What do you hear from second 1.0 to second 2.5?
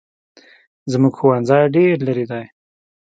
ښوونځی ډېر لري دی